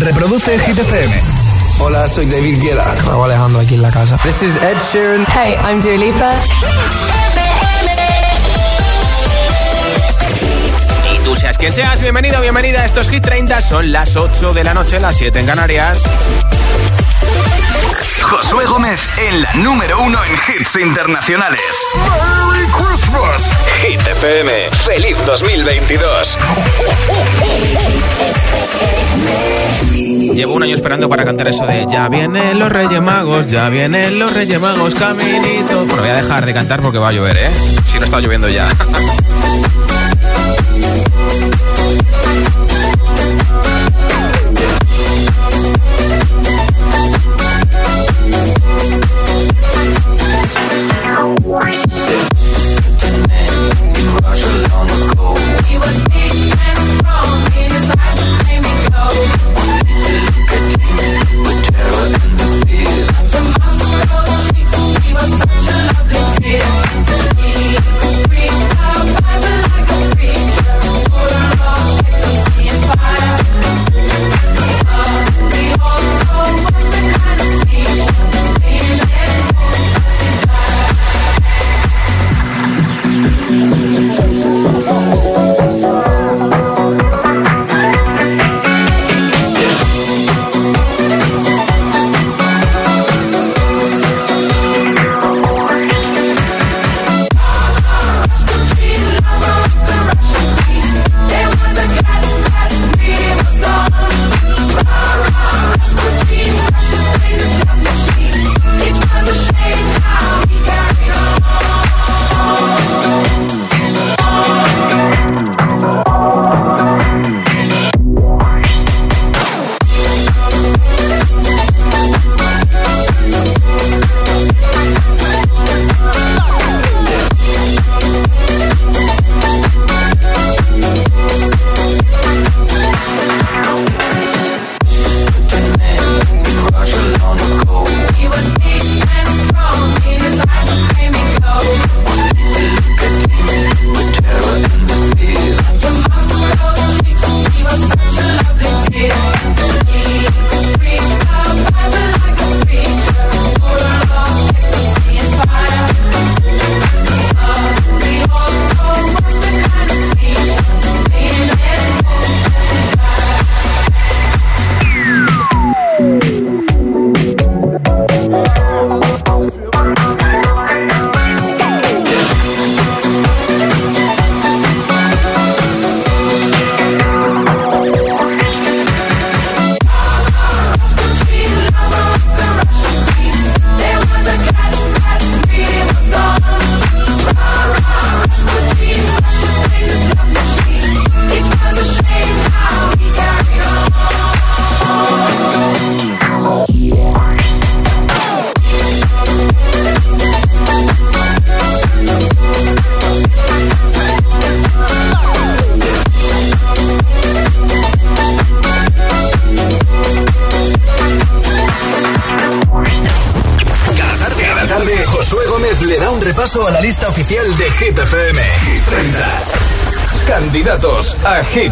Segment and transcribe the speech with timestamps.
[0.00, 1.22] Reproduce Hit FM.
[1.80, 2.94] Hola, soy David Guetta.
[3.04, 4.16] Raúl Alejandro aquí en la casa.
[4.22, 5.26] This is Ed Sheeran.
[5.26, 6.32] Hey, I'm Dua Lipa.
[11.12, 13.60] Y tú seas quien seas, bienvenido, bienvenida a estos Hit 30.
[13.60, 16.02] Son las 8 de la noche, las 7 en Canarias.
[18.22, 21.60] Josué Gómez en la número uno en hits internacionales.
[21.94, 23.42] ¡Merry Christmas!
[23.82, 24.70] Hit FM.
[24.84, 26.38] Feliz 2022.
[30.34, 34.18] Llevo un año esperando para cantar eso de Ya vienen los Reyes Magos, ya vienen
[34.18, 35.84] los Reyes Magos, caminito.
[35.86, 37.50] Bueno, voy a dejar de cantar porque va a llover, ¿eh?
[37.86, 38.68] Si no está lloviendo ya.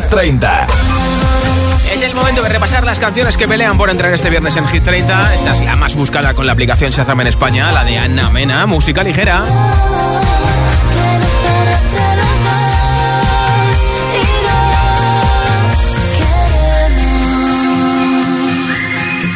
[0.06, 0.66] Hit 30.
[1.92, 4.84] Es el momento de repasar las canciones que pelean por entrar este viernes en Hit
[4.84, 5.34] 30.
[5.34, 8.66] Esta es la más buscada con la aplicación Shazam en España, la de Anna Mena,
[8.66, 9.44] música ligera.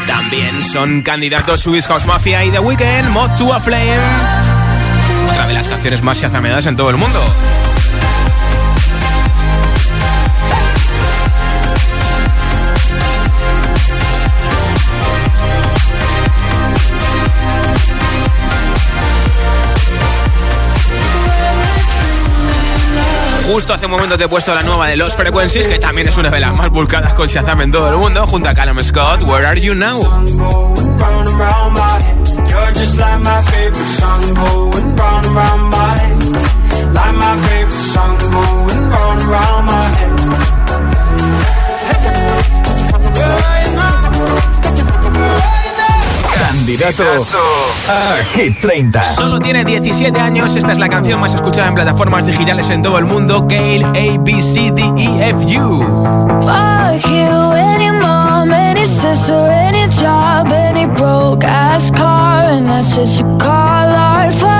[0.06, 4.50] También son candidatos Swiss House Mafia y The Weeknd, Mod to a Flame
[5.46, 7.20] de las canciones más chazameadas en todo el mundo.
[23.52, 26.16] Justo hace un momento te he puesto la nueva de Los Frequencies, que también es
[26.16, 29.24] una de las más buscadas con Shazam en todo el mundo, junto a Callum Scott,
[29.24, 30.24] Where Are You Now?
[46.70, 47.26] candidato
[47.88, 49.02] a Hit 30.
[49.02, 52.98] Solo tiene 17 años, esta es la canción más escuchada en plataformas digitales en todo
[52.98, 56.04] el mundo, Gale A B C D E F U.
[56.42, 63.18] Fuck you, any mom, any sister, any job, any broke ass car, and that's just
[63.18, 64.59] you call art.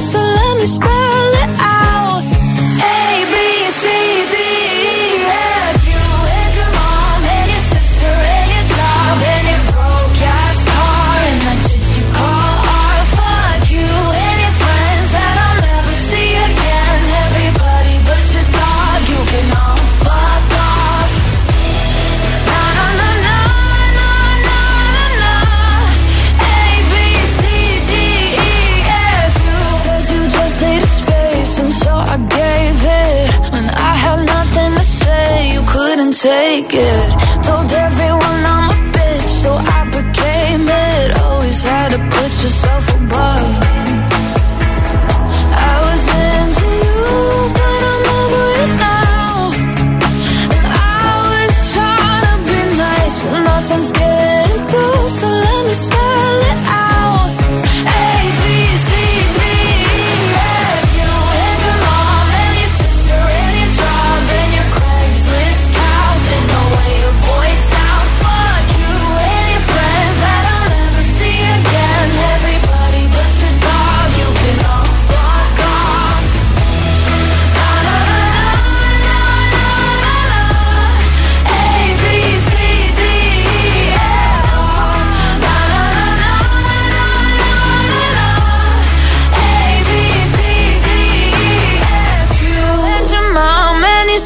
[0.00, 0.97] So let me spell
[36.62, 37.27] take it.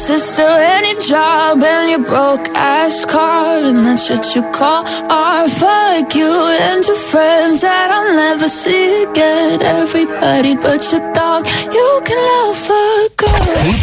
[0.03, 0.43] Sister
[0.83, 5.49] your job and your broke ass car and that's what you call art.
[5.49, 9.61] Fuck you and your friends that I'll never see again.
[9.61, 12.85] Everybody but your dog, you can love a
[13.15, 13.55] girl.
[13.63, 13.81] Hit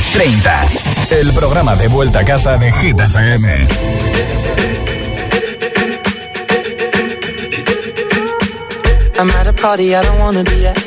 [1.09, 3.67] 30, el programa de vuelta a casa de Hit FM.
[9.19, 10.79] I'm at a party I don't wanna be at.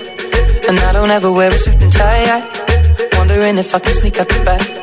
[0.70, 2.26] And I don't ever wear a suit and tie.
[2.38, 4.83] I wondering if I can sneak out the back.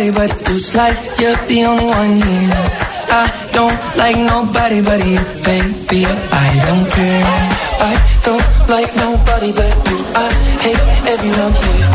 [0.00, 2.50] Nobody but who's like you're the only one here.
[3.12, 6.06] I don't like nobody but you, baby.
[6.08, 7.24] I don't care.
[7.84, 7.92] I
[8.24, 9.98] don't like nobody but you.
[10.16, 10.26] I
[10.64, 11.88] hate everyone here.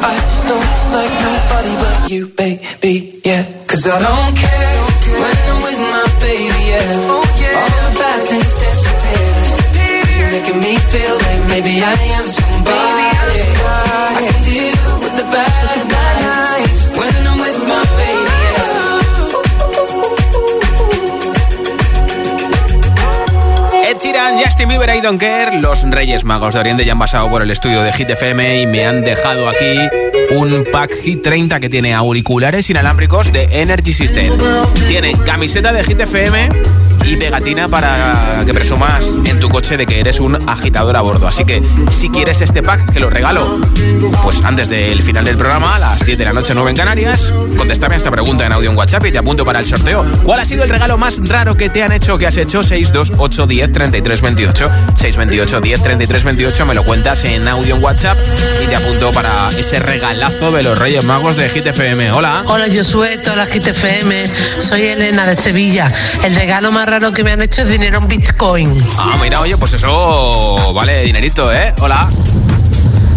[0.00, 0.16] I
[0.48, 3.20] don't like nobody but you, baby.
[3.24, 4.78] Yeah, cause I don't care
[5.20, 6.62] when I'm with my baby.
[6.72, 7.60] Yeah, oh, yeah.
[7.60, 9.28] all the bad things disappear.
[9.44, 10.30] disappear.
[10.32, 12.11] Making me feel like maybe I
[24.82, 28.10] Don't Care, los Reyes Magos de Oriente ya han pasado por el estudio de Hit
[28.10, 29.78] FM y me han dejado aquí
[30.30, 34.36] un pack Hit 30 que tiene auriculares inalámbricos de Energy System.
[34.88, 36.48] Tienen camiseta de Hit FM
[37.04, 41.28] y pegatina para que presumas en tu coche de que eres un agitador a bordo.
[41.28, 43.60] Así que si quieres este pack, que lo regalo,
[44.22, 47.32] pues antes del final del programa, a las 10 de la noche, 9 en Canarias,
[47.56, 50.04] contéstame a esta pregunta en audio en WhatsApp y te apunto para el sorteo.
[50.22, 52.62] ¿Cuál ha sido el regalo más raro que te han hecho, que has hecho?
[52.62, 54.70] 628 10 33 28.
[54.96, 56.66] 628 10 33 28.
[56.66, 58.18] Me lo cuentas en audio en WhatsApp
[58.62, 62.12] y te apunto para ese regalazo de los Reyes Magos de Hit FM.
[62.12, 62.44] Hola.
[62.46, 64.24] Hola, Josué, hola Hit FM.
[64.26, 65.90] Soy Elena de Sevilla.
[66.24, 68.84] El regalo más raro que me han hecho es dinero en Bitcoin.
[68.98, 71.74] Ah, mira, oye, pues eso vale dinerito, ¿eh?
[71.80, 72.10] Hola.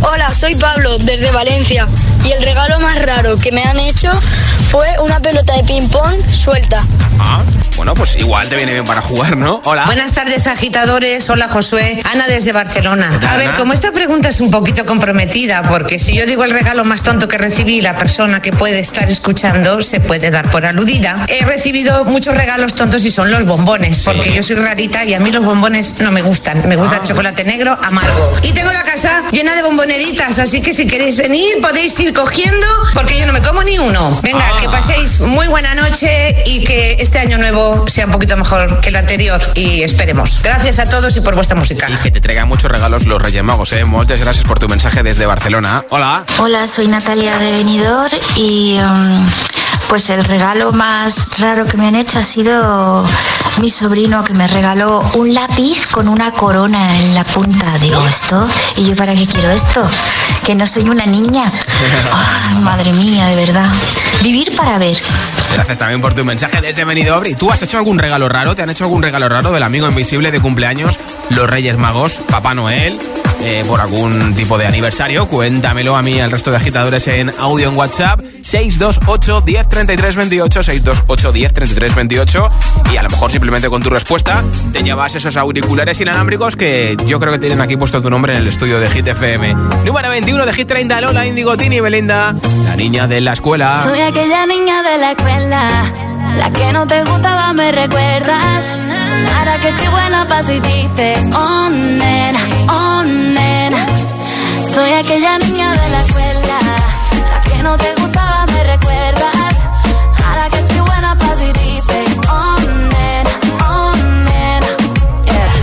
[0.02, 1.88] Hola, soy Pablo desde Valencia
[2.26, 4.12] y el regalo más raro que me han hecho
[4.70, 6.84] fue una pelota de ping-pong suelta.
[7.20, 7.42] Ah,
[7.78, 9.62] bueno, pues igual te viene bien para jugar, ¿no?
[9.64, 9.86] Hola.
[9.86, 11.30] Buenas tardes, agitadores.
[11.30, 12.02] Hola, Josué.
[12.04, 13.18] Ana desde Barcelona.
[13.22, 13.58] tal, A ver, Ana?
[13.58, 17.28] como esta pregunta es un poquito comprometida, porque si yo digo el regalo más tonto
[17.28, 21.26] que recibí, la persona que puede estar escuchando se puede dar por aludida.
[21.30, 25.20] He recibido muchos regalos tontos y son los bombones, porque yo soy rarita y a
[25.20, 26.68] mí los bombones no me gustan.
[26.68, 28.34] Me gusta el chocolate negro amargo.
[28.44, 32.66] Y tengo la casa llena de bomboneritas, así que si queréis venir podéis ir cogiendo,
[32.94, 34.18] porque yo no me como ni uno.
[34.24, 34.58] Venga, Ah.
[34.60, 38.90] que paséis muy buena noche y que este año nuevo sea un poquito mejor que
[38.90, 40.42] el anterior y esperemos.
[40.42, 41.88] Gracias a todos y por vuestra música.
[41.90, 43.86] Y que te traigan muchos regalos los Reyes Magos, ¿eh?
[43.86, 45.86] Muchas gracias por tu mensaje desde Barcelona.
[45.90, 46.24] Hola.
[46.40, 49.30] Hola, soy Natalia de Benidorm y um,
[49.88, 53.06] pues el regalo más raro que me han hecho ha sido
[53.62, 57.78] mi sobrino que me regaló un lápiz con una corona en la punta.
[57.80, 58.48] Digo, ¿esto?
[58.76, 59.88] ¿Y yo para qué quiero esto?
[60.44, 61.52] Que no soy una niña.
[62.62, 63.70] Madre mía, de verdad.
[64.22, 65.02] Vivir para ver.
[65.54, 67.26] Gracias también por tu mensaje desde Benidorm.
[67.28, 68.56] ¿Y tú has hecho algún regalo raro?
[68.56, 71.00] ¿Te han hecho algún regalo raro del amigo invisible de cumpleaños,
[71.30, 72.98] los Reyes Magos, Papá Noel?
[73.46, 77.32] Eh, por algún tipo de aniversario, cuéntamelo a mí y al resto de agitadores en
[77.40, 82.50] audio en WhatsApp 628 10 33 28 628 10 33 28
[82.92, 87.20] y a lo mejor simplemente con tu respuesta te llevas esos auriculares inalámbricos que yo
[87.20, 89.54] creo que tienen aquí puesto tu nombre en el estudio de Hit FM.
[89.86, 93.84] Número 21 de Hit 30 Lola Indigo Tini Belinda, la niña de la escuela.
[93.84, 95.94] Soy aquella niña de la escuela,
[96.38, 98.72] la que no te gustaba, me recuerdas.
[99.38, 102.40] Ahora que estoy buena pa' si dices, oh nena,
[102.70, 103.86] oh nena.
[104.74, 106.60] Soy aquella niña de la escuela,
[107.32, 109.56] la que no te gustaba, me recuerdas.
[110.28, 112.58] Ahora que estoy buena pa' si dices, oh
[112.94, 113.34] nena,
[113.70, 113.94] oh
[114.28, 114.72] nena.
[115.26, 115.54] Yeah.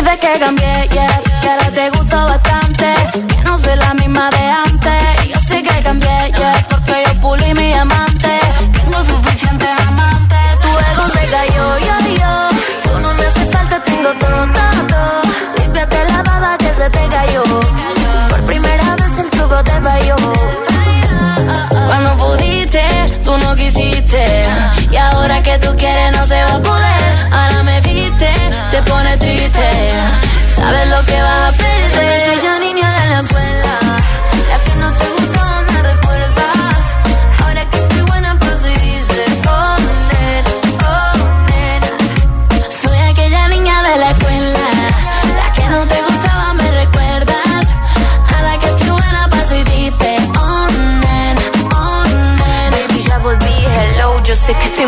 [0.00, 2.94] Dices que cambié, yeah, que ahora te gusto bastante.
[3.28, 5.28] Que no soy la misma de antes.
[5.32, 6.41] Yo sé que cambié, yeah,
[16.90, 17.42] te cayó.
[18.28, 20.16] Por primera vez el truco te falló.
[21.86, 22.82] Cuando pudiste,
[23.24, 24.46] tú no quisiste.
[24.90, 26.91] Y ahora que tú quieres, no se va a poder.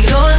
[0.00, 0.31] yo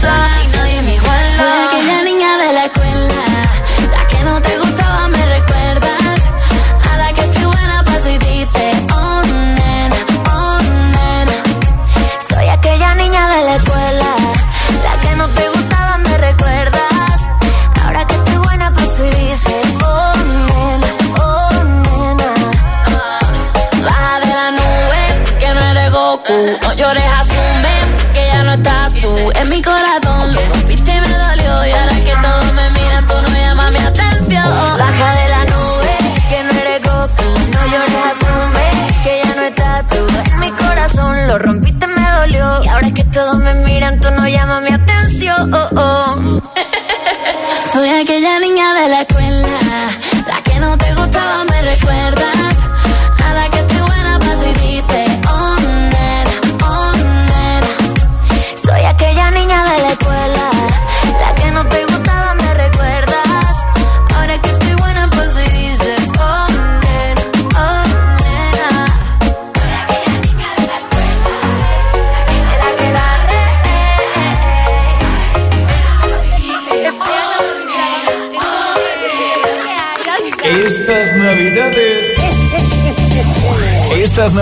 [47.73, 48.32] Soy aquella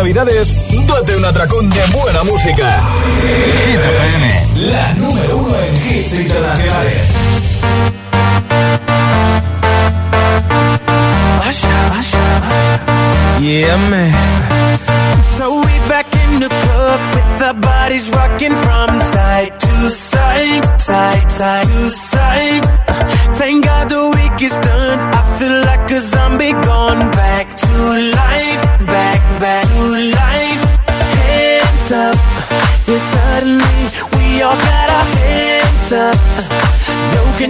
[0.02, 0.56] navidades,
[0.88, 2.82] date un atracón de buena música.
[3.22, 7.08] Hit FM, la número uno en hits internacionales.
[13.40, 14.14] Yeah, man.
[15.24, 21.32] So we back in the club with our bodies rocking from side to side, side,
[21.32, 22.66] side to side.
[23.36, 25.00] Thank God the week is done.
[25.14, 27.11] I feel like a zombie gone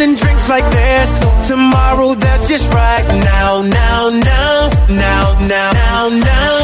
[0.00, 2.14] And drinks like there's no tomorrow.
[2.14, 6.54] That's just right now, now, now, now, now, now, now.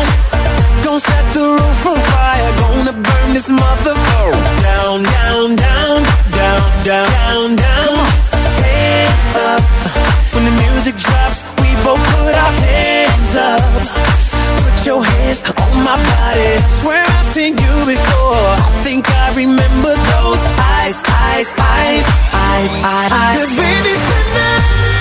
[0.82, 2.56] Gonna set the roof on fire.
[2.56, 7.96] Gonna burn this motherfucker down, down, down, down, down, down, down.
[8.64, 9.62] Hands up
[10.32, 11.44] when the music drops.
[11.60, 13.60] We both put our hands up.
[14.64, 16.52] Put your hands on my body.
[16.68, 18.46] Swear I've seen you before.
[18.56, 20.42] I think I remember those
[20.78, 23.12] eyes, eyes, eyes, eyes, eyes.
[23.12, 23.36] eyes.
[23.38, 24.95] Cause baby tonight,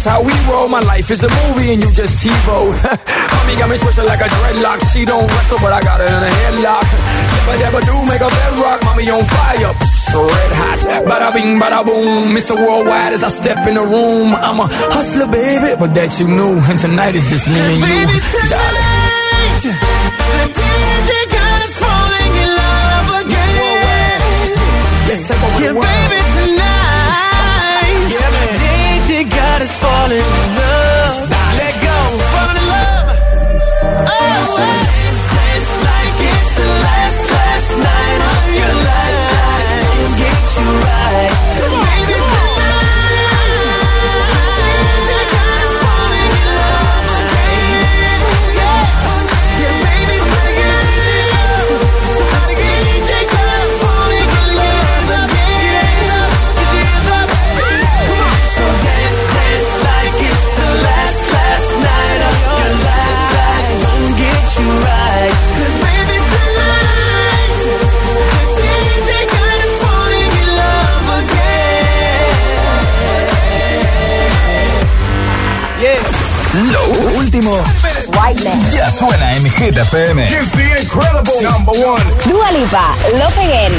[0.00, 0.64] That's how we roll.
[0.66, 2.72] My life is a movie and you just TiVo.
[3.36, 4.80] Mommy got me twisted like a dreadlock.
[4.96, 6.88] She don't wrestle, but I got her in a headlock.
[7.36, 8.80] Never, never do make a bedrock.
[8.88, 11.04] Mommy on fire, red hot.
[11.04, 12.32] Bada bing, bada boom.
[12.32, 12.56] Mr.
[12.56, 14.32] Worldwide as I step in the room.
[14.40, 16.56] I'm a hustler, baby, but that you knew.
[16.64, 17.84] And tonight is just me and you.
[17.84, 18.16] Baby,
[18.48, 19.60] darling.
[19.60, 24.48] tonight, the DJ got us falling in love again.
[25.12, 25.84] Let's take over Yeah, the world.
[25.84, 26.29] baby,
[29.60, 31.28] Us falling in love.
[31.60, 31.96] Let go,
[32.32, 33.08] falling in love.
[34.08, 39.84] Oh, dance, dance like it's the last, last night of your life.
[39.84, 40.89] Don't get you right.
[77.40, 77.64] Último
[78.76, 80.26] ya suena en Hit FM.
[80.26, 82.04] It's the incredible number one.
[82.28, 83.72] Dua Lipa, Love Again.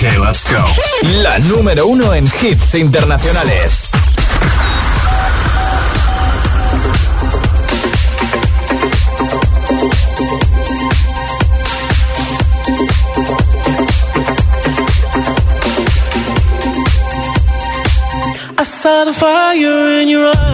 [0.00, 0.64] Okay, let's go.
[1.22, 3.90] La número uno en hits internacionales.
[18.56, 20.47] I saw the fire in your eyes.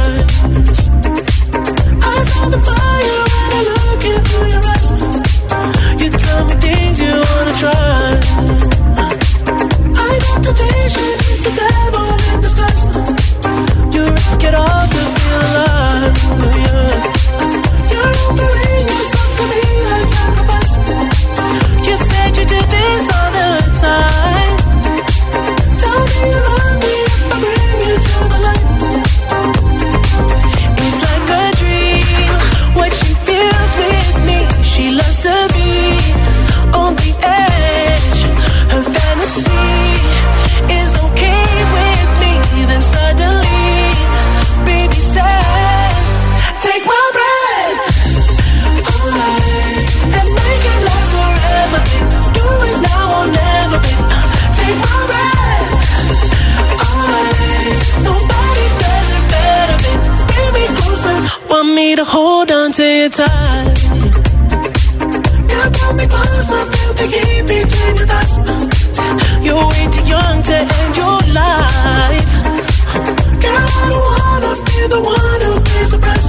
[74.95, 76.24] The one who pays the price.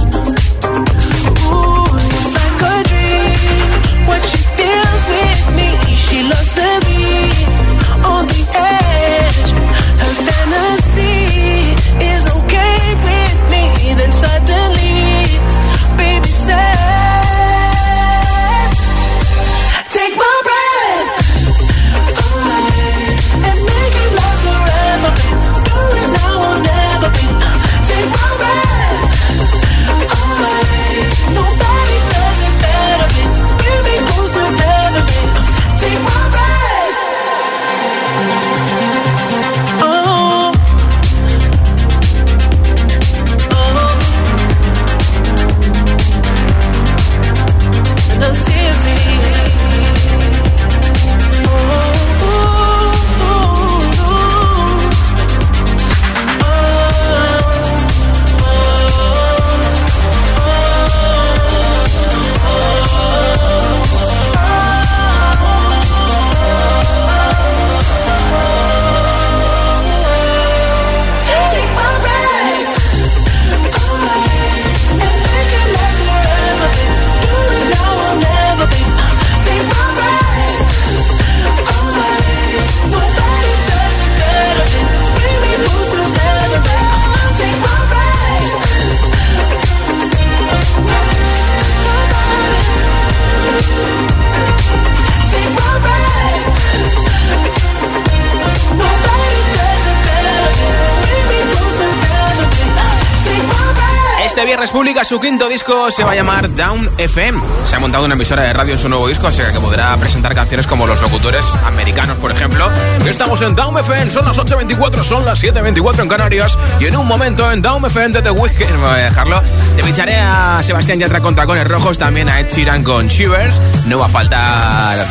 [104.36, 107.40] Este viernes publica su quinto disco, se va a llamar Down FM.
[107.64, 110.34] Se ha montado una emisora de radio en su nuevo disco, así que podrá presentar
[110.34, 112.68] canciones como los locutores americanos, por ejemplo.
[113.06, 116.58] Estamos en Down FM, son las 8.24, son las 7.24 en Canarias.
[116.78, 119.42] Y en un momento en Down FM de The Weeknd, me voy a dejarlo,
[119.74, 123.62] te pincharé a Sebastián Yatra con tacones rojos, también a Ed Sheeran con Shivers.
[123.86, 125.06] No va a faltar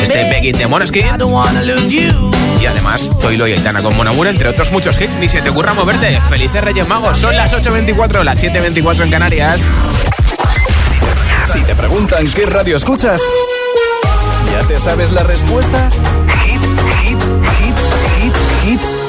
[0.00, 1.06] este Begging de Moneskin.
[2.60, 5.16] Y además, Zoilo y Aitana con Monamur, entre otros muchos hits.
[5.16, 6.20] Ni se te ocurra moverte.
[6.20, 7.16] Felices Reyes Magos.
[7.16, 9.68] Son las 8.24, las 7.24 en Canarias.
[11.52, 13.20] Si te preguntan qué radio escuchas,
[14.50, 15.90] ¿ya te sabes la respuesta?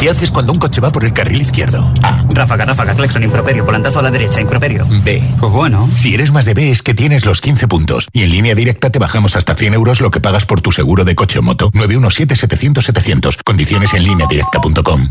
[0.00, 1.92] ¿Qué haces cuando un coche va por el carril izquierdo?
[2.02, 2.24] A.
[2.30, 4.86] Ráfaga, ráfaga, claxon, improperio, volantazo a la derecha, improperio.
[5.04, 5.22] B.
[5.38, 5.90] Pues bueno.
[5.94, 8.08] Si eres más de B es que tienes los 15 puntos.
[8.10, 11.04] Y en línea directa te bajamos hasta 100 euros lo que pagas por tu seguro
[11.04, 11.70] de coche o moto.
[11.72, 13.42] 917-700-700.
[13.44, 15.10] Condiciones en línea directa.com.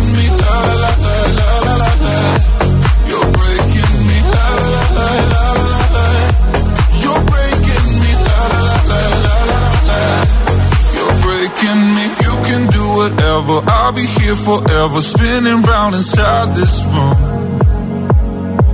[13.91, 17.15] I'll be here forever, spinning round inside this room.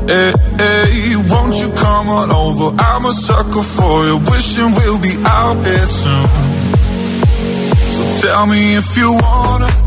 [0.07, 2.75] Hey, hey, won't you come on over?
[2.77, 6.27] I'm a sucker for you, wishing we'll be out here soon.
[7.95, 9.86] So tell me if you wanna,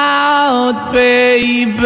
[1.41, 1.81] baby.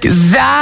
[0.00, 0.61] Cause I'm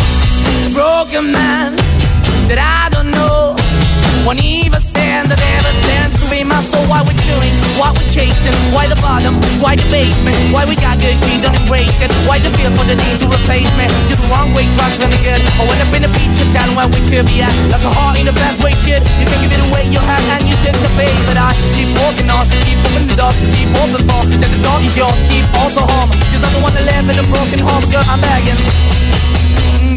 [0.71, 1.75] Broken man
[2.47, 3.59] that I don't know.
[4.23, 6.87] Won't even stand, that never stands to be my soul.
[6.87, 10.95] Why we're chewing, why we're chasing, why the bottom, why the basement, why we got
[10.95, 12.07] good, she don't embrace it.
[12.23, 13.91] Why the feel for the need to replace me?
[14.07, 15.43] You're the wrong way, trying to good.
[15.43, 17.51] I went up in a feature town where we could be at.
[17.67, 19.03] Like a heart in the best way, shit.
[19.19, 21.11] You can give it away, you have, and you take the bait.
[21.27, 24.23] But I keep walking on, keep moving the door, keep open for.
[24.23, 26.15] Then the door is yours, keep also home.
[26.31, 28.55] Cause I'm the one that live in a broken home, girl, I'm begging.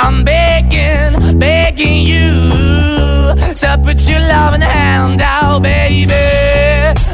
[0.00, 2.30] I'm begging, begging you
[3.54, 6.12] to put your loving hand out, baby.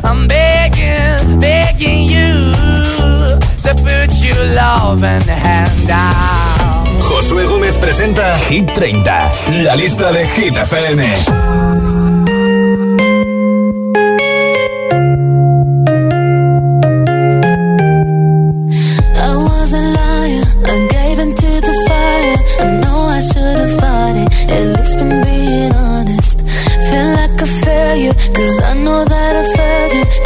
[0.02, 2.32] I'm begging, begging you
[3.64, 7.02] to put your loving hand out.
[7.08, 12.13] Josué Gómez presenta Hit 30, la lista de Hit FM.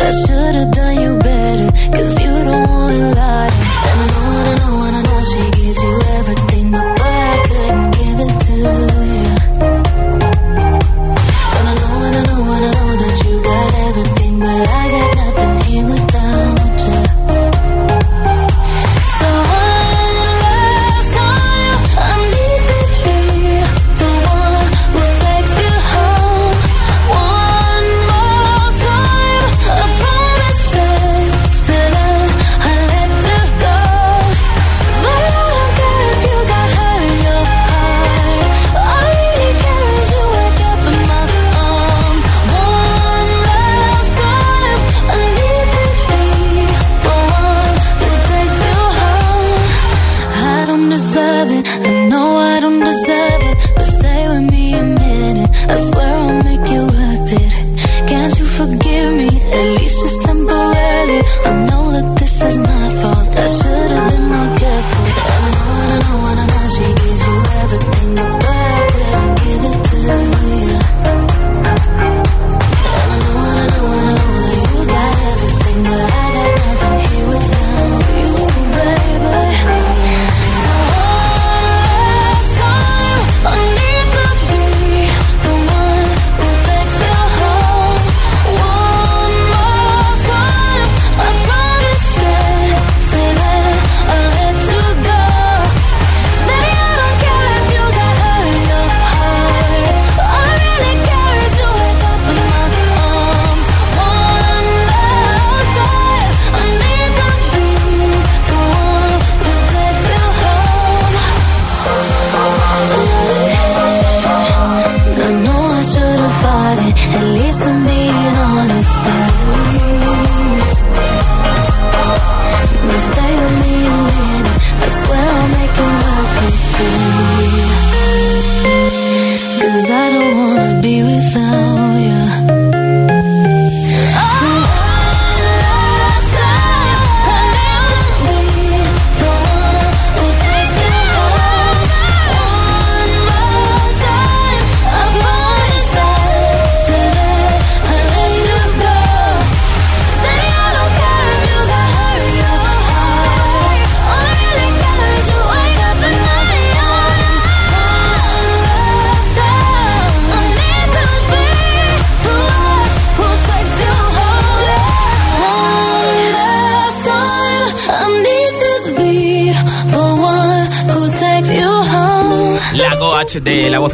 [0.09, 0.77] I should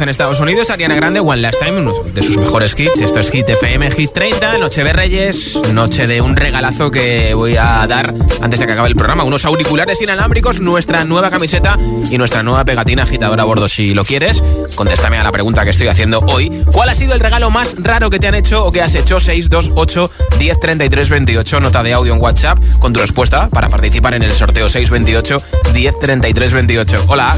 [0.01, 2.99] En Estados Unidos, Ariana Grande, One Last Time, uno de sus mejores hits.
[2.99, 7.55] Esto es Hit FM, Hit 30, Noche de Reyes, noche de un regalazo que voy
[7.55, 9.23] a dar antes de que acabe el programa.
[9.23, 11.77] Unos auriculares inalámbricos, nuestra nueva camiseta
[12.09, 13.69] y nuestra nueva pegatina agitadora a bordo.
[13.69, 14.43] Si lo quieres,
[14.75, 16.51] contéstame a la pregunta que estoy haciendo hoy.
[16.71, 19.19] ¿Cuál ha sido el regalo más raro que te han hecho o que has hecho?
[19.19, 24.31] 628 1033 28, nota de audio en WhatsApp con tu respuesta para participar en el
[24.31, 25.37] sorteo 628
[25.73, 27.05] 1033 28.
[27.07, 27.37] Hola.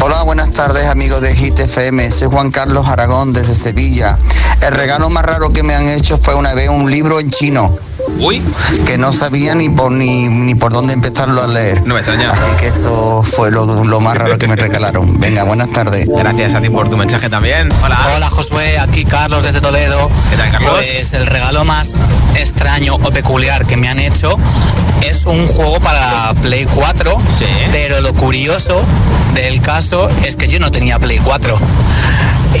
[0.00, 2.10] Hola, buenas tardes amigos de Hit FM.
[2.12, 4.16] Soy Juan Carlos Aragón desde Sevilla.
[4.64, 7.76] El regalo más raro que me han hecho fue una vez un libro en chino.
[8.20, 8.42] Uy.
[8.86, 11.82] Que no sabía ni por ni, ni por dónde empezarlo a leer.
[11.84, 12.30] No me extraña.
[12.30, 15.18] Así que eso fue lo, lo más raro que me regalaron.
[15.18, 16.06] Venga, buenas tardes.
[16.08, 17.68] Gracias a ti por tu mensaje también.
[17.84, 17.98] Hola.
[18.16, 20.08] Hola Josué, aquí Carlos desde Toledo.
[20.30, 20.70] ¿Qué tal, Carlos?
[20.76, 21.94] Pues el regalo más
[22.36, 24.36] extraño o peculiar que me han hecho
[25.02, 27.16] es un juego para Play 4.
[27.38, 27.46] Sí.
[27.72, 28.80] Pero lo curioso
[29.34, 31.56] del caso es que yo no tenía Play 4.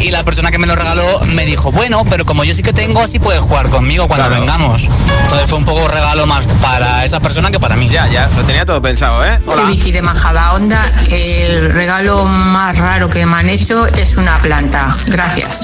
[0.02, 2.72] Y la persona que me lo regaló me dijo, bueno, pero como yo sí que
[2.74, 4.40] tengo, así puedes jugar conmigo cuando Claro.
[4.42, 4.86] vengamos.
[5.22, 7.88] Entonces fue un poco regalo más para esa persona que para mí.
[7.88, 9.40] Ya, ya, lo tenía todo pensado, ¿eh?
[9.50, 10.84] Soy Vicky de Majada Onda.
[11.10, 14.94] El regalo más raro que me han hecho es una planta.
[15.06, 15.60] Gracias.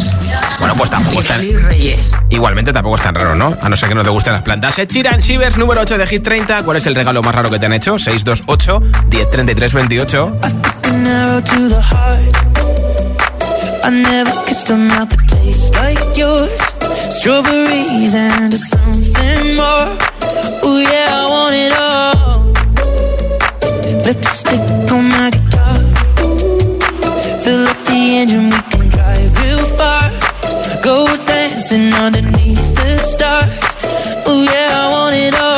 [0.58, 1.40] Bueno, pues tampoco Y es tan...
[1.64, 2.12] Reyes.
[2.30, 3.56] Igualmente tampoco es tan raro, ¿no?
[3.60, 4.78] A no ser que no te gusten las plantas.
[4.78, 6.62] Ed Sheeran, Shivers, número 8 de Hit 30.
[6.64, 7.98] ¿Cuál es el regalo más raro que te han hecho?
[7.98, 10.38] 628 1033 28.
[10.84, 12.36] An arrow to the heart.
[13.84, 16.58] I never kissed a mouth that tastes like yours.
[17.10, 19.90] Strawberries and something more.
[20.64, 22.52] Ooh yeah, I want it all.
[24.04, 25.80] Lipstick on my guitar.
[27.42, 30.10] Fill up the engine, we can drive real far.
[30.82, 33.52] Go dancing underneath the stars.
[34.26, 35.53] Ooh yeah, I want it all.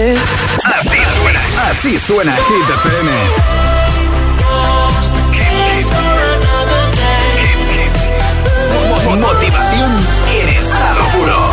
[0.00, 3.10] Así suena, así suena Hit FM.
[9.20, 9.90] Motivación
[10.40, 11.50] en estado puro.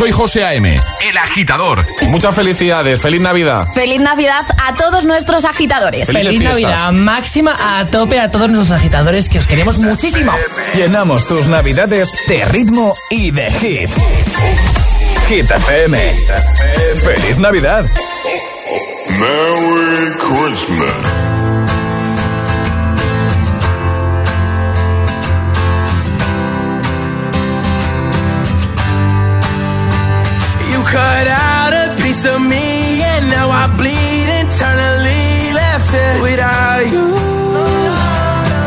[0.00, 1.84] soy José A.M., el agitador.
[2.08, 3.66] Muchas felicidades, feliz Navidad.
[3.74, 6.10] Feliz Navidad a todos nuestros agitadores.
[6.10, 10.32] Feliz, Navidad, máxima a tope a todos nuestros agitadores que os queremos muchísimo.
[10.74, 13.94] Llenamos tus Navidades de ritmo y de hits.
[15.28, 16.14] Hit FM.
[17.02, 17.84] Feliz Navidad.
[19.18, 21.19] Merry Christmas.
[32.20, 35.52] piece of me, and now I bleed internally.
[35.54, 37.06] Left it without you,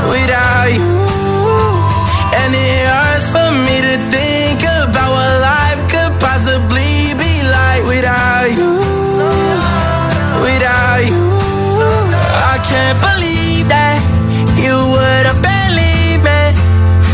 [0.09, 0.93] without you,
[2.39, 8.49] and it hurts for me to think about what life could possibly be like without
[8.57, 8.71] you,
[10.45, 11.23] without you.
[12.53, 13.97] I can't believe that
[14.63, 16.53] you would have been leaving.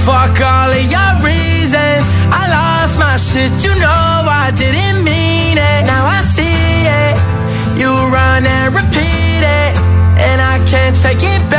[0.06, 2.04] Fuck all of your reasons.
[2.32, 5.04] I lost my shit, you know I didn't.
[5.04, 5.09] mean.
[8.46, 9.72] and repeat it.
[10.18, 11.59] And I can't take it back.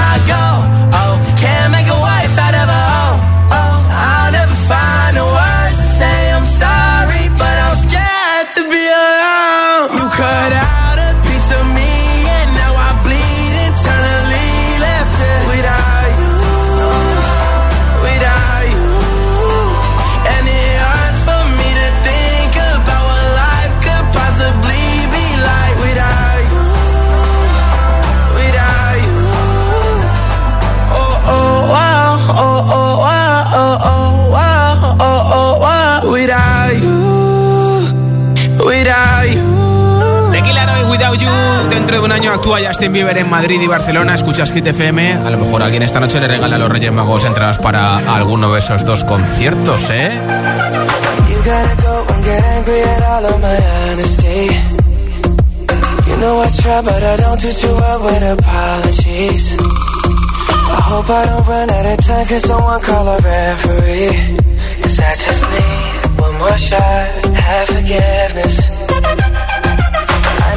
[42.33, 44.15] actúa Justin Bieber en Madrid y Barcelona.
[44.15, 45.13] Escuchas Hit FM.
[45.13, 48.51] A lo mejor alguien esta noche le regala a los Reyes Magos entradas para alguno
[48.53, 50.11] de esos dos conciertos, ¿eh?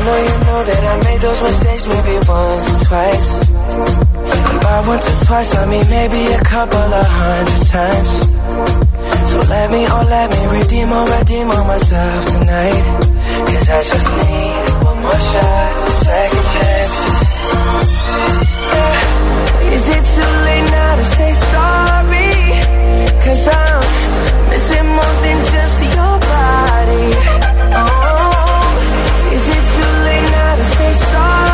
[0.05, 3.29] Know you know that I made those mistakes maybe once or twice.
[4.65, 8.11] By once or twice, I mean maybe a couple of hundred times.
[9.31, 12.85] So let me, oh let me redeem or redeem on myself tonight.
[13.49, 15.73] Cause I just need one more shot,
[16.05, 16.95] second chance.
[18.73, 19.75] Yeah.
[19.77, 22.33] Is it too late now to say sorry?
[23.25, 23.81] Cause I'm
[24.53, 27.34] missing more than just your body.
[30.87, 31.54] inside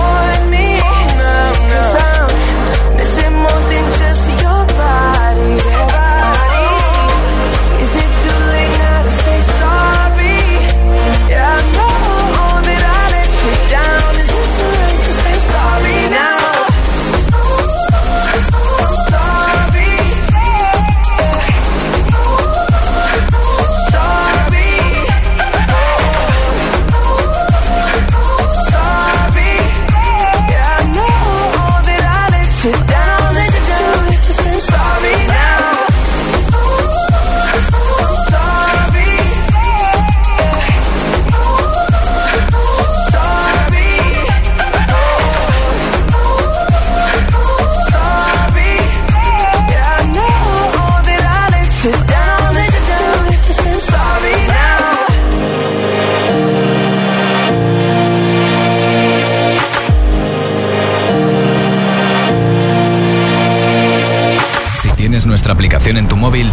[65.97, 66.51] en tu móvil,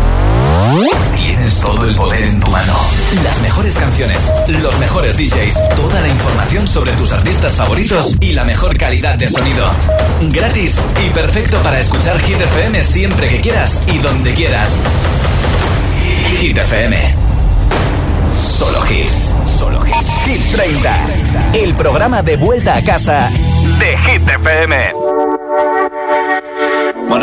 [1.16, 2.72] tienes todo el poder en tu mano.
[3.22, 8.44] Las mejores canciones, los mejores DJs, toda la información sobre tus artistas favoritos y la
[8.44, 9.68] mejor calidad de sonido.
[10.32, 14.70] Gratis y perfecto para escuchar Hit FM siempre que quieras y donde quieras.
[16.40, 17.14] Hit FM.
[18.58, 19.34] Solo hits.
[19.58, 20.08] Solo hits.
[20.24, 21.06] Hit 30.
[21.54, 23.30] El programa de vuelta a casa
[23.78, 24.92] de Hit FM.
[27.08, 27.22] Mon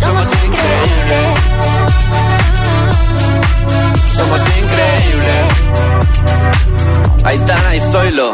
[7.31, 8.33] Aitana y Zoilo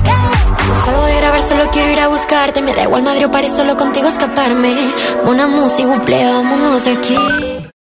[0.85, 2.61] Salgo de grabar, solo quiero ir a buscarte.
[2.61, 4.75] Me da igual Madrid o París, solo contigo escaparme.
[5.25, 7.50] Una música, vámonos de aquí.